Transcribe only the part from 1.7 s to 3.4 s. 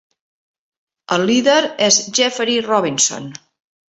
és Jeffery Robinson.